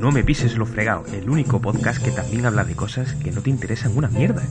No 0.00 0.10
me 0.10 0.24
pises 0.24 0.56
lo 0.56 0.64
fregado, 0.64 1.04
el 1.12 1.28
único 1.28 1.60
podcast 1.60 2.02
que 2.02 2.10
también 2.10 2.46
habla 2.46 2.64
de 2.64 2.74
cosas 2.74 3.12
que 3.16 3.32
no 3.32 3.42
te 3.42 3.50
interesan 3.50 3.94
una 3.94 4.08
mierda. 4.08 4.42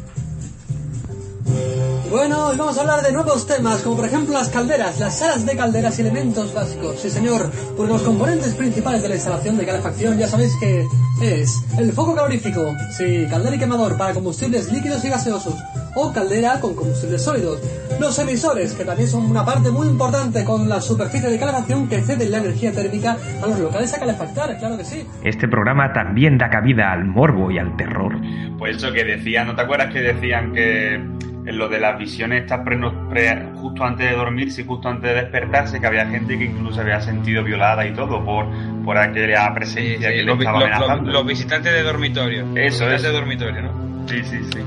Bueno, 2.09 2.47
hoy 2.47 2.57
vamos 2.57 2.75
a 2.75 2.81
hablar 2.81 3.03
de 3.03 3.11
nuevos 3.11 3.45
temas, 3.45 3.81
como 3.81 3.97
por 3.97 4.05
ejemplo 4.05 4.33
las 4.33 4.49
calderas, 4.49 4.99
las 4.99 5.19
salas 5.19 5.45
de 5.45 5.55
calderas 5.55 5.99
y 5.99 6.01
elementos 6.01 6.55
básicos. 6.55 6.99
Sí, 6.99 7.11
señor, 7.11 7.51
porque 7.77 7.93
los 7.93 8.01
componentes 8.01 8.55
principales 8.55 9.03
de 9.03 9.09
la 9.09 9.15
instalación 9.15 9.57
de 9.57 9.65
calefacción 9.65 10.17
ya 10.17 10.27
sabéis 10.27 10.55
que 10.59 10.87
es 11.21 11.63
el 11.77 11.91
foco 11.93 12.15
calorífico, 12.15 12.65
sí, 12.97 13.27
caldera 13.29 13.55
y 13.55 13.59
quemador 13.59 13.95
para 13.95 14.15
combustibles 14.15 14.71
líquidos 14.71 15.05
y 15.05 15.09
gaseosos, 15.09 15.53
o 15.95 16.11
caldera 16.11 16.59
con 16.59 16.73
combustibles 16.73 17.21
sólidos. 17.21 17.59
Los 17.99 18.17
emisores, 18.17 18.73
que 18.73 18.85
también 18.85 19.07
son 19.07 19.25
una 19.25 19.45
parte 19.45 19.69
muy 19.69 19.87
importante 19.87 20.43
con 20.43 20.67
la 20.67 20.81
superficie 20.81 21.29
de 21.29 21.37
calefacción 21.37 21.87
que 21.87 22.01
ceden 22.01 22.31
la 22.31 22.39
energía 22.39 22.71
térmica 22.71 23.17
a 23.43 23.45
los 23.45 23.59
locales 23.59 23.93
a 23.93 23.99
calefactar, 23.99 24.57
claro 24.57 24.77
que 24.77 24.83
sí. 24.83 25.05
Este 25.23 25.47
programa 25.47 25.93
también 25.93 26.39
da 26.39 26.49
cabida 26.49 26.91
al 26.91 27.05
morbo 27.05 27.51
y 27.51 27.59
al 27.59 27.77
terror. 27.77 28.15
Pues 28.57 28.77
eso 28.77 28.91
que 28.91 29.03
decían, 29.03 29.45
¿no 29.45 29.55
te 29.55 29.61
acuerdas 29.61 29.93
que 29.93 29.99
decían 30.01 30.53
que 30.53 31.18
en 31.49 31.57
lo 31.57 31.67
de 31.67 31.79
las 31.79 31.97
visiones 31.97 32.43
estas 32.43 32.59
pre, 32.63 32.77
pre, 33.09 33.43
justo 33.55 33.83
antes 33.83 34.09
de 34.09 34.15
dormirse 34.15 34.61
y 34.61 34.65
justo 34.65 34.87
antes 34.87 35.09
de 35.13 35.21
despertarse, 35.21 35.79
que 35.81 35.87
había 35.87 36.05
gente 36.07 36.37
que 36.37 36.45
incluso 36.45 36.79
había 36.81 37.01
sentido 37.01 37.43
violada 37.43 37.85
y 37.87 37.93
todo 37.93 38.23
por, 38.23 38.45
por 38.85 38.97
aquella 38.97 39.51
presencia 39.53 40.09
Sí, 40.09 40.13
sí, 40.15 40.19
que 40.19 40.23
los, 40.23 40.37
le 40.37 40.43
estaba 40.45 40.59
amenazando. 40.61 41.03
los- 41.05 41.13
los 41.13 41.25
visitantes 41.25 41.73
de 41.73 41.81
dormitorio. 41.83 42.41
Eso 42.55 42.85
Los 42.85 42.93
visitantes 42.93 42.95
es. 42.95 43.03
de 43.03 43.11
dormitorio, 43.11 43.61
¿no? 43.63 44.07
Sí, 44.07 44.23
sí, 44.23 44.39
sí. 44.53 44.59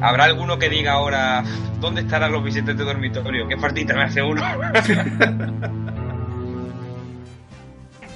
¿Habrá 0.00 0.24
alguno 0.24 0.58
que 0.58 0.68
diga 0.68 0.92
ahora 0.92 1.42
dónde 1.80 2.02
estarán 2.02 2.30
los 2.30 2.44
visitantes 2.44 2.78
de 2.78 2.84
dormitorio? 2.84 3.48
¿Qué 3.48 3.56
faltita 3.56 3.94
me 3.94 4.02
hace 4.04 4.22
uno? 4.22 4.42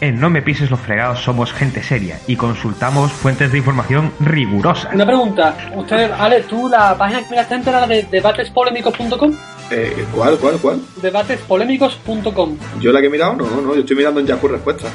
En 0.00 0.18
No 0.18 0.30
me 0.30 0.40
pises 0.40 0.70
los 0.70 0.80
fregados 0.80 1.20
somos 1.20 1.52
gente 1.52 1.82
seria 1.82 2.18
y 2.26 2.36
consultamos 2.36 3.12
fuentes 3.12 3.52
de 3.52 3.58
información 3.58 4.12
rigurosas. 4.20 4.94
Una 4.94 5.04
pregunta, 5.04 5.54
usted, 5.76 6.10
Ale, 6.18 6.40
tú 6.42 6.68
la 6.70 6.96
página 6.96 7.22
que 7.22 7.28
miraste 7.30 7.54
antes 7.54 7.68
era 7.68 7.80
la 7.80 7.86
de 7.86 8.02
debatespolémicos.com, 8.10 9.32
Eh, 9.70 10.04
¿Cuál, 10.14 10.36
cuál, 10.38 10.56
cuál? 10.58 10.80
debatespolémicos.com. 11.02 12.56
¿Yo 12.80 12.92
la 12.92 13.00
que 13.00 13.06
he 13.08 13.10
mirado? 13.10 13.34
No, 13.34 13.44
no, 13.60 13.74
yo 13.74 13.80
estoy 13.80 13.96
mirando 13.96 14.20
en 14.20 14.26
Yahoo 14.26 14.48
Respuestas. 14.48 14.90